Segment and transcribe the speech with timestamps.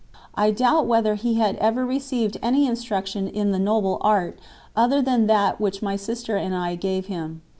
[0.33, 4.39] I doubt whether he had ever received any instruction in "the noble art"
[4.75, 7.43] other than that which my sister and I gave him.